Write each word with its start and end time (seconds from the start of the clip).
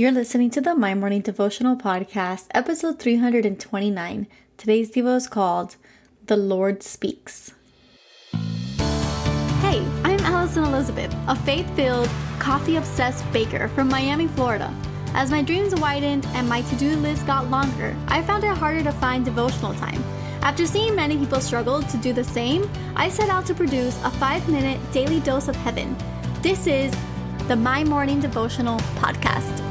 You're 0.00 0.12
listening 0.12 0.48
to 0.52 0.62
the 0.62 0.74
My 0.74 0.94
Morning 0.94 1.20
Devotional 1.20 1.76
Podcast, 1.76 2.46
episode 2.52 2.98
329. 2.98 4.26
Today's 4.56 4.90
Devo 4.90 5.14
is 5.14 5.28
called 5.28 5.76
The 6.24 6.38
Lord 6.38 6.82
Speaks. 6.82 7.52
Hey, 8.32 9.86
I'm 10.02 10.20
Alison 10.20 10.64
Elizabeth, 10.64 11.14
a 11.28 11.36
faith 11.36 11.68
filled, 11.76 12.08
coffee 12.38 12.76
obsessed 12.76 13.30
baker 13.30 13.68
from 13.68 13.88
Miami, 13.88 14.26
Florida. 14.28 14.74
As 15.12 15.30
my 15.30 15.42
dreams 15.42 15.74
widened 15.74 16.24
and 16.28 16.48
my 16.48 16.62
to 16.62 16.76
do 16.76 16.96
list 16.96 17.26
got 17.26 17.50
longer, 17.50 17.94
I 18.08 18.22
found 18.22 18.42
it 18.44 18.56
harder 18.56 18.82
to 18.82 18.92
find 18.92 19.22
devotional 19.22 19.74
time. 19.74 20.02
After 20.40 20.64
seeing 20.64 20.96
many 20.96 21.18
people 21.18 21.42
struggle 21.42 21.82
to 21.82 21.96
do 21.98 22.14
the 22.14 22.24
same, 22.24 22.70
I 22.96 23.10
set 23.10 23.28
out 23.28 23.44
to 23.48 23.54
produce 23.54 24.02
a 24.02 24.10
five 24.12 24.48
minute 24.48 24.80
daily 24.92 25.20
dose 25.20 25.48
of 25.48 25.56
heaven. 25.56 25.94
This 26.40 26.66
is 26.66 26.90
the 27.48 27.56
My 27.56 27.84
Morning 27.84 28.18
Devotional 28.18 28.78
Podcast. 28.96 29.69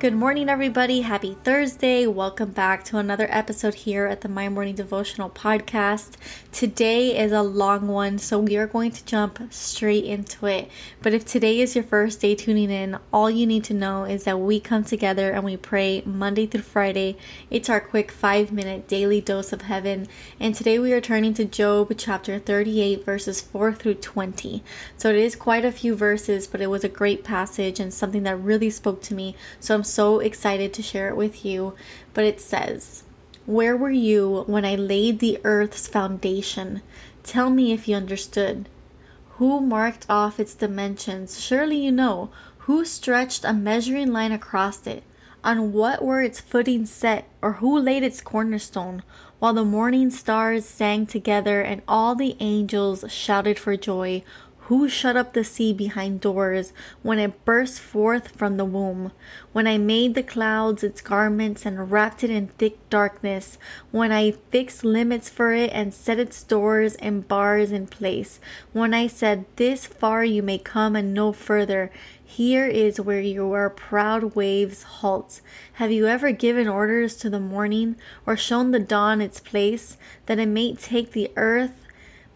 Good 0.00 0.14
morning, 0.14 0.48
everybody. 0.48 1.02
Happy 1.02 1.36
Thursday. 1.44 2.06
Welcome 2.06 2.52
back 2.52 2.84
to 2.84 2.96
another 2.96 3.26
episode 3.28 3.74
here 3.74 4.06
at 4.06 4.22
the 4.22 4.30
My 4.30 4.48
Morning 4.48 4.74
Devotional 4.74 5.28
Podcast. 5.28 6.12
Today 6.52 7.18
is 7.18 7.32
a 7.32 7.42
long 7.42 7.86
one, 7.86 8.16
so 8.16 8.38
we 8.38 8.56
are 8.56 8.66
going 8.66 8.92
to 8.92 9.04
jump 9.04 9.52
straight 9.52 10.04
into 10.06 10.46
it. 10.46 10.70
But 11.02 11.12
if 11.12 11.26
today 11.26 11.60
is 11.60 11.74
your 11.74 11.84
first 11.84 12.22
day 12.22 12.34
tuning 12.34 12.70
in, 12.70 12.98
all 13.12 13.30
you 13.30 13.46
need 13.46 13.62
to 13.64 13.74
know 13.74 14.04
is 14.04 14.24
that 14.24 14.40
we 14.40 14.58
come 14.58 14.84
together 14.84 15.32
and 15.32 15.44
we 15.44 15.58
pray 15.58 16.02
Monday 16.06 16.46
through 16.46 16.62
Friday. 16.62 17.18
It's 17.50 17.68
our 17.68 17.78
quick 17.78 18.10
five 18.10 18.50
minute 18.50 18.88
daily 18.88 19.20
dose 19.20 19.52
of 19.52 19.62
heaven. 19.62 20.08
And 20.40 20.54
today 20.54 20.78
we 20.78 20.94
are 20.94 21.02
turning 21.02 21.34
to 21.34 21.44
Job 21.44 21.92
chapter 21.98 22.38
38, 22.38 23.04
verses 23.04 23.42
4 23.42 23.74
through 23.74 23.96
20. 23.96 24.64
So 24.96 25.10
it 25.10 25.16
is 25.16 25.36
quite 25.36 25.66
a 25.66 25.70
few 25.70 25.94
verses, 25.94 26.46
but 26.46 26.62
it 26.62 26.68
was 26.68 26.84
a 26.84 26.88
great 26.88 27.22
passage 27.22 27.78
and 27.78 27.92
something 27.92 28.22
that 28.22 28.36
really 28.36 28.70
spoke 28.70 29.02
to 29.02 29.14
me. 29.14 29.36
So 29.60 29.74
I'm 29.74 29.84
so 29.90 30.20
excited 30.20 30.72
to 30.74 30.82
share 30.82 31.08
it 31.08 31.16
with 31.16 31.44
you. 31.44 31.74
But 32.14 32.24
it 32.24 32.40
says, 32.40 33.04
Where 33.46 33.76
were 33.76 33.90
you 33.90 34.44
when 34.46 34.64
I 34.64 34.74
laid 34.74 35.18
the 35.18 35.38
earth's 35.44 35.88
foundation? 35.88 36.82
Tell 37.22 37.50
me 37.50 37.72
if 37.72 37.88
you 37.88 37.96
understood. 37.96 38.68
Who 39.36 39.60
marked 39.60 40.06
off 40.08 40.38
its 40.38 40.54
dimensions? 40.54 41.40
Surely 41.40 41.76
you 41.76 41.92
know. 41.92 42.30
Who 42.64 42.84
stretched 42.84 43.44
a 43.44 43.52
measuring 43.52 44.12
line 44.12 44.32
across 44.32 44.86
it? 44.86 45.02
On 45.42 45.72
what 45.72 46.04
were 46.04 46.22
its 46.22 46.40
footings 46.40 46.90
set, 46.90 47.26
or 47.40 47.54
who 47.54 47.78
laid 47.78 48.02
its 48.02 48.20
cornerstone? 48.20 49.02
While 49.38 49.54
the 49.54 49.64
morning 49.64 50.10
stars 50.10 50.66
sang 50.66 51.06
together 51.06 51.62
and 51.62 51.80
all 51.88 52.14
the 52.14 52.36
angels 52.40 53.06
shouted 53.08 53.58
for 53.58 53.74
joy, 53.78 54.22
who 54.70 54.88
shut 54.88 55.16
up 55.16 55.32
the 55.32 55.42
sea 55.42 55.72
behind 55.72 56.20
doors 56.20 56.72
when 57.02 57.18
it 57.18 57.44
burst 57.44 57.80
forth 57.80 58.28
from 58.36 58.56
the 58.56 58.64
womb? 58.64 59.10
When 59.52 59.66
I 59.66 59.78
made 59.78 60.14
the 60.14 60.22
clouds 60.22 60.84
its 60.84 61.00
garments 61.00 61.66
and 61.66 61.90
wrapped 61.90 62.22
it 62.22 62.30
in 62.30 62.46
thick 62.46 62.78
darkness? 62.88 63.58
When 63.90 64.12
I 64.12 64.30
fixed 64.30 64.84
limits 64.84 65.28
for 65.28 65.52
it 65.52 65.70
and 65.72 65.92
set 65.92 66.20
its 66.20 66.44
doors 66.44 66.94
and 66.94 67.26
bars 67.26 67.72
in 67.72 67.88
place? 67.88 68.38
When 68.72 68.94
I 68.94 69.08
said, 69.08 69.44
This 69.56 69.86
far 69.86 70.24
you 70.24 70.40
may 70.40 70.58
come 70.58 70.94
and 70.94 71.12
no 71.12 71.32
further? 71.32 71.90
Here 72.24 72.68
is 72.68 73.00
where 73.00 73.20
your 73.20 73.68
proud 73.70 74.36
waves 74.36 74.84
halt. 74.84 75.40
Have 75.74 75.90
you 75.90 76.06
ever 76.06 76.30
given 76.30 76.68
orders 76.68 77.16
to 77.16 77.28
the 77.28 77.40
morning, 77.40 77.96
or 78.24 78.36
shown 78.36 78.70
the 78.70 78.78
dawn 78.78 79.20
its 79.20 79.40
place, 79.40 79.96
that 80.26 80.38
it 80.38 80.46
may 80.46 80.76
take 80.76 81.10
the 81.10 81.32
earth 81.34 81.72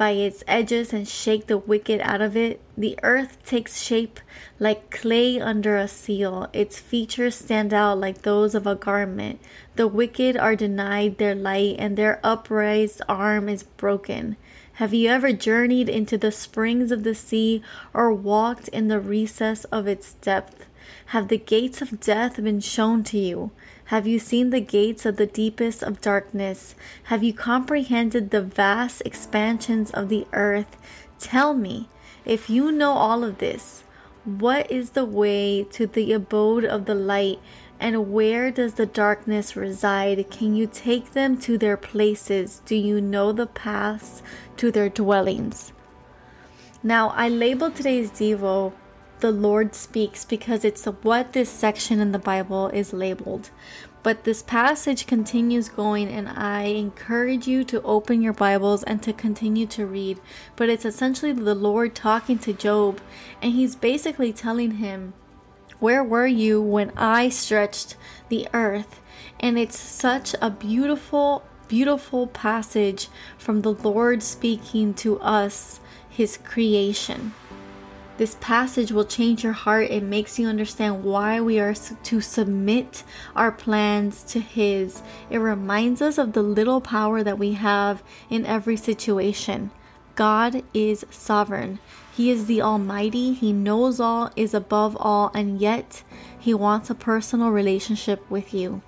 by 0.00 0.12
its 0.12 0.42
edges 0.48 0.94
and 0.94 1.06
shake 1.06 1.46
the 1.46 1.58
wicked 1.58 2.00
out 2.00 2.22
of 2.22 2.34
it. 2.34 2.58
The 2.74 2.98
earth 3.02 3.44
takes 3.44 3.82
shape 3.82 4.18
like 4.58 4.90
clay 4.90 5.38
under 5.38 5.76
a 5.76 5.86
seal. 5.86 6.48
Its 6.54 6.78
features 6.78 7.34
stand 7.34 7.74
out 7.74 7.98
like 7.98 8.22
those 8.22 8.54
of 8.54 8.66
a 8.66 8.74
garment. 8.74 9.40
The 9.76 9.86
wicked 9.86 10.38
are 10.38 10.56
denied 10.56 11.18
their 11.18 11.34
light, 11.34 11.76
and 11.78 11.98
their 11.98 12.18
upraised 12.24 13.02
arm 13.10 13.50
is 13.50 13.62
broken. 13.62 14.38
Have 14.80 14.94
you 14.94 15.10
ever 15.10 15.34
journeyed 15.34 15.90
into 15.90 16.16
the 16.16 16.32
springs 16.32 16.90
of 16.90 17.04
the 17.04 17.14
sea 17.14 17.62
or 17.92 18.10
walked 18.10 18.68
in 18.68 18.88
the 18.88 19.00
recess 19.00 19.64
of 19.64 19.86
its 19.86 20.14
depth? 20.14 20.64
Have 21.06 21.28
the 21.28 21.38
gates 21.38 21.82
of 21.82 22.00
death 22.00 22.36
been 22.36 22.60
shown 22.60 23.02
to 23.04 23.18
you? 23.18 23.50
Have 23.86 24.06
you 24.06 24.18
seen 24.18 24.50
the 24.50 24.60
gates 24.60 25.04
of 25.04 25.16
the 25.16 25.26
deepest 25.26 25.82
of 25.82 26.00
darkness? 26.00 26.74
Have 27.04 27.22
you 27.24 27.32
comprehended 27.32 28.30
the 28.30 28.42
vast 28.42 29.02
expansions 29.04 29.90
of 29.90 30.08
the 30.08 30.26
earth? 30.32 30.76
Tell 31.18 31.54
me, 31.54 31.88
if 32.24 32.48
you 32.48 32.70
know 32.70 32.92
all 32.92 33.24
of 33.24 33.38
this, 33.38 33.82
what 34.24 34.70
is 34.70 34.90
the 34.90 35.04
way 35.04 35.64
to 35.64 35.86
the 35.86 36.12
abode 36.12 36.64
of 36.64 36.84
the 36.84 36.94
light, 36.94 37.40
and 37.80 38.12
where 38.12 38.50
does 38.50 38.74
the 38.74 38.86
darkness 38.86 39.56
reside? 39.56 40.30
Can 40.30 40.54
you 40.54 40.66
take 40.66 41.12
them 41.12 41.38
to 41.38 41.56
their 41.56 41.76
places? 41.76 42.60
Do 42.66 42.76
you 42.76 43.00
know 43.00 43.32
the 43.32 43.46
paths 43.46 44.22
to 44.58 44.70
their 44.70 44.90
dwellings? 44.90 45.72
Now, 46.82 47.10
I 47.10 47.28
labeled 47.28 47.74
today's 47.74 48.10
Devo 48.10 48.72
the 49.20 49.30
Lord 49.30 49.74
speaks 49.74 50.24
because 50.24 50.64
it's 50.64 50.84
what 50.84 51.32
this 51.32 51.50
section 51.50 52.00
in 52.00 52.12
the 52.12 52.18
Bible 52.18 52.68
is 52.68 52.92
labeled. 52.92 53.50
But 54.02 54.24
this 54.24 54.42
passage 54.42 55.06
continues 55.06 55.68
going, 55.68 56.08
and 56.08 56.28
I 56.28 56.62
encourage 56.62 57.46
you 57.46 57.64
to 57.64 57.82
open 57.82 58.22
your 58.22 58.32
Bibles 58.32 58.82
and 58.82 59.02
to 59.02 59.12
continue 59.12 59.66
to 59.66 59.84
read. 59.84 60.18
But 60.56 60.70
it's 60.70 60.86
essentially 60.86 61.32
the 61.32 61.54
Lord 61.54 61.94
talking 61.94 62.38
to 62.38 62.54
Job, 62.54 63.00
and 63.42 63.52
he's 63.52 63.76
basically 63.76 64.32
telling 64.32 64.72
him, 64.72 65.12
Where 65.80 66.02
were 66.02 66.26
you 66.26 66.62
when 66.62 66.92
I 66.96 67.28
stretched 67.28 67.96
the 68.30 68.48
earth? 68.54 69.02
And 69.38 69.58
it's 69.58 69.78
such 69.78 70.34
a 70.40 70.48
beautiful, 70.48 71.44
beautiful 71.68 72.26
passage 72.26 73.08
from 73.36 73.60
the 73.60 73.72
Lord 73.74 74.22
speaking 74.22 74.94
to 74.94 75.20
us, 75.20 75.80
his 76.08 76.38
creation. 76.38 77.34
This 78.20 78.36
passage 78.38 78.92
will 78.92 79.06
change 79.06 79.42
your 79.42 79.54
heart. 79.54 79.90
It 79.90 80.02
makes 80.02 80.38
you 80.38 80.46
understand 80.46 81.04
why 81.04 81.40
we 81.40 81.58
are 81.58 81.72
to 81.72 82.20
submit 82.20 83.02
our 83.34 83.50
plans 83.50 84.22
to 84.24 84.40
His. 84.40 85.02
It 85.30 85.38
reminds 85.38 86.02
us 86.02 86.18
of 86.18 86.34
the 86.34 86.42
little 86.42 86.82
power 86.82 87.22
that 87.22 87.38
we 87.38 87.54
have 87.54 88.02
in 88.28 88.44
every 88.44 88.76
situation. 88.76 89.70
God 90.16 90.62
is 90.74 91.06
sovereign. 91.08 91.78
He 92.14 92.30
is 92.30 92.44
the 92.44 92.60
Almighty. 92.60 93.32
He 93.32 93.54
knows 93.54 94.00
all, 94.00 94.30
is 94.36 94.52
above 94.52 94.98
all, 95.00 95.30
and 95.32 95.58
yet 95.58 96.02
He 96.38 96.52
wants 96.52 96.90
a 96.90 96.94
personal 96.94 97.48
relationship 97.48 98.30
with 98.30 98.52
you. 98.52 98.82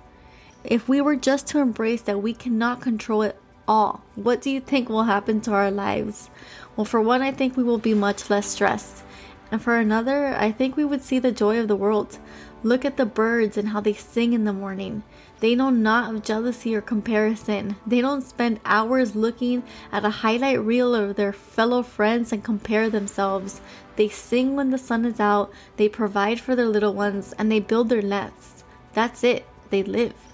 If 0.63 0.87
we 0.87 1.01
were 1.01 1.15
just 1.15 1.47
to 1.47 1.59
embrace 1.59 2.03
that 2.03 2.21
we 2.21 2.35
cannot 2.35 2.81
control 2.81 3.23
it 3.23 3.39
all, 3.67 4.03
what 4.13 4.43
do 4.43 4.51
you 4.51 4.59
think 4.59 4.89
will 4.89 5.05
happen 5.05 5.41
to 5.41 5.53
our 5.53 5.71
lives? 5.71 6.29
Well, 6.75 6.85
for 6.85 7.01
one, 7.01 7.23
I 7.23 7.31
think 7.31 7.57
we 7.57 7.63
will 7.63 7.79
be 7.79 7.95
much 7.95 8.29
less 8.29 8.45
stressed. 8.45 9.03
And 9.53 9.61
for 9.61 9.77
another, 9.77 10.33
I 10.35 10.51
think 10.51 10.75
we 10.75 10.83
would 10.83 11.03
see 11.03 11.19
the 11.19 11.31
joy 11.31 11.59
of 11.59 11.67
the 11.67 11.75
world. 11.75 12.17
Look 12.63 12.83
at 12.83 12.97
the 12.97 13.05
birds 13.05 13.55
and 13.55 13.69
how 13.69 13.81
they 13.81 13.93
sing 13.93 14.33
in 14.33 14.45
the 14.45 14.51
morning. 14.51 15.03
They 15.41 15.53
know 15.53 15.69
not 15.69 16.11
of 16.11 16.23
jealousy 16.23 16.75
or 16.75 16.81
comparison. 16.81 17.75
They 17.85 18.01
don't 18.01 18.23
spend 18.23 18.61
hours 18.65 19.15
looking 19.15 19.61
at 19.91 20.05
a 20.05 20.09
highlight 20.09 20.59
reel 20.59 20.95
of 20.95 21.17
their 21.17 21.33
fellow 21.33 21.83
friends 21.83 22.31
and 22.33 22.43
compare 22.43 22.89
themselves. 22.89 23.61
They 23.95 24.09
sing 24.09 24.55
when 24.55 24.71
the 24.71 24.79
sun 24.79 25.05
is 25.05 25.19
out, 25.19 25.51
they 25.77 25.87
provide 25.87 26.39
for 26.39 26.55
their 26.55 26.65
little 26.65 26.95
ones, 26.95 27.35
and 27.37 27.51
they 27.51 27.59
build 27.59 27.89
their 27.89 28.01
nests. 28.01 28.63
That's 28.95 29.23
it. 29.23 29.45
They 29.69 29.83
live. 29.83 30.32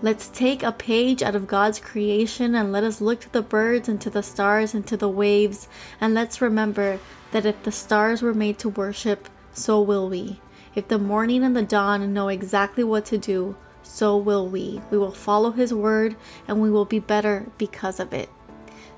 Let's 0.00 0.28
take 0.28 0.62
a 0.62 0.70
page 0.70 1.24
out 1.24 1.34
of 1.34 1.48
God's 1.48 1.80
creation 1.80 2.54
and 2.54 2.70
let 2.70 2.84
us 2.84 3.00
look 3.00 3.20
to 3.22 3.32
the 3.32 3.42
birds 3.42 3.88
and 3.88 4.00
to 4.00 4.08
the 4.08 4.22
stars 4.22 4.72
and 4.72 4.86
to 4.86 4.96
the 4.96 5.08
waves. 5.08 5.66
And 6.00 6.14
let's 6.14 6.40
remember 6.40 7.00
that 7.32 7.44
if 7.44 7.60
the 7.64 7.72
stars 7.72 8.22
were 8.22 8.32
made 8.32 8.60
to 8.60 8.68
worship, 8.68 9.28
so 9.52 9.80
will 9.80 10.08
we. 10.08 10.40
If 10.76 10.86
the 10.86 11.00
morning 11.00 11.42
and 11.42 11.56
the 11.56 11.62
dawn 11.62 12.12
know 12.12 12.28
exactly 12.28 12.84
what 12.84 13.06
to 13.06 13.18
do, 13.18 13.56
so 13.82 14.16
will 14.16 14.46
we. 14.46 14.80
We 14.88 14.98
will 14.98 15.10
follow 15.10 15.50
His 15.50 15.74
word 15.74 16.14
and 16.46 16.62
we 16.62 16.70
will 16.70 16.84
be 16.84 17.00
better 17.00 17.50
because 17.58 17.98
of 17.98 18.12
it. 18.12 18.28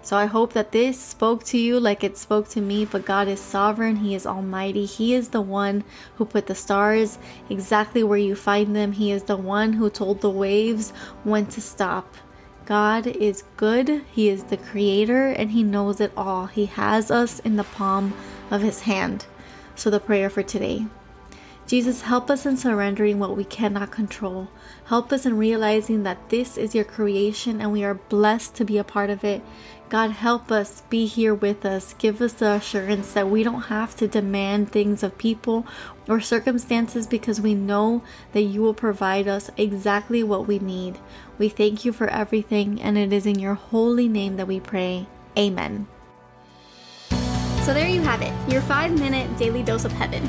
So 0.02 0.16
I 0.16 0.26
hope 0.26 0.54
that 0.54 0.72
this 0.72 0.98
spoke 0.98 1.44
to 1.44 1.58
you 1.58 1.78
like 1.78 2.02
it 2.02 2.16
spoke 2.16 2.48
to 2.48 2.60
me, 2.60 2.84
but 2.84 3.04
God 3.04 3.28
is 3.28 3.40
sovereign. 3.40 3.96
He 3.96 4.14
is 4.14 4.26
almighty. 4.26 4.86
He 4.86 5.14
is 5.14 5.28
the 5.28 5.42
one 5.42 5.84
who 6.16 6.24
put 6.24 6.46
the 6.46 6.54
stars 6.54 7.18
exactly 7.50 8.02
where 8.02 8.18
you 8.18 8.34
find 8.34 8.74
them. 8.74 8.92
He 8.92 9.12
is 9.12 9.24
the 9.24 9.36
one 9.36 9.74
who 9.74 9.90
told 9.90 10.20
the 10.20 10.30
waves 10.30 10.90
when 11.22 11.46
to 11.46 11.60
stop. 11.60 12.16
God 12.64 13.06
is 13.06 13.44
good. 13.56 14.04
He 14.12 14.28
is 14.28 14.44
the 14.44 14.56
creator 14.56 15.28
and 15.28 15.50
he 15.50 15.62
knows 15.62 16.00
it 16.00 16.12
all. 16.16 16.46
He 16.46 16.66
has 16.66 17.10
us 17.10 17.38
in 17.40 17.56
the 17.56 17.64
palm 17.64 18.14
of 18.50 18.62
his 18.62 18.82
hand. 18.82 19.26
So 19.74 19.90
the 19.90 20.00
prayer 20.00 20.30
for 20.30 20.42
today. 20.42 20.86
Jesus, 21.70 22.00
help 22.00 22.30
us 22.30 22.46
in 22.46 22.56
surrendering 22.56 23.20
what 23.20 23.36
we 23.36 23.44
cannot 23.44 23.92
control. 23.92 24.48
Help 24.86 25.12
us 25.12 25.24
in 25.24 25.38
realizing 25.38 26.02
that 26.02 26.28
this 26.28 26.58
is 26.58 26.74
your 26.74 26.82
creation 26.82 27.60
and 27.60 27.70
we 27.70 27.84
are 27.84 27.94
blessed 27.94 28.56
to 28.56 28.64
be 28.64 28.76
a 28.76 28.82
part 28.82 29.08
of 29.08 29.22
it. 29.22 29.40
God, 29.88 30.10
help 30.10 30.50
us 30.50 30.82
be 30.90 31.06
here 31.06 31.32
with 31.32 31.64
us. 31.64 31.92
Give 31.94 32.20
us 32.22 32.32
the 32.32 32.54
assurance 32.54 33.12
that 33.12 33.30
we 33.30 33.44
don't 33.44 33.62
have 33.62 33.94
to 33.98 34.08
demand 34.08 34.72
things 34.72 35.04
of 35.04 35.16
people 35.16 35.64
or 36.08 36.20
circumstances 36.20 37.06
because 37.06 37.40
we 37.40 37.54
know 37.54 38.02
that 38.32 38.42
you 38.42 38.62
will 38.62 38.74
provide 38.74 39.28
us 39.28 39.48
exactly 39.56 40.24
what 40.24 40.48
we 40.48 40.58
need. 40.58 40.98
We 41.38 41.48
thank 41.50 41.84
you 41.84 41.92
for 41.92 42.08
everything, 42.08 42.82
and 42.82 42.98
it 42.98 43.12
is 43.12 43.26
in 43.26 43.38
your 43.38 43.54
holy 43.54 44.08
name 44.08 44.38
that 44.38 44.48
we 44.48 44.58
pray. 44.58 45.06
Amen. 45.38 45.86
So 47.62 47.72
there 47.72 47.88
you 47.88 48.00
have 48.00 48.22
it, 48.22 48.32
your 48.52 48.62
five 48.62 48.98
minute 48.98 49.38
daily 49.38 49.62
dose 49.62 49.84
of 49.84 49.92
heaven. 49.92 50.28